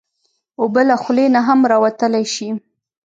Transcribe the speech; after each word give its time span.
اوبه 0.61 0.81
له 0.89 0.95
خولې 1.01 1.25
نه 1.35 1.41
هم 1.47 1.59
راوتلی 1.71 2.25
شي. 2.33 2.49